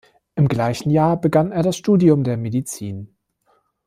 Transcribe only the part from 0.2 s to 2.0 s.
Im gleichen Jahr begann er das